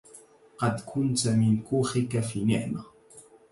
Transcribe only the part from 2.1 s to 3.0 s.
في نِعمةٍ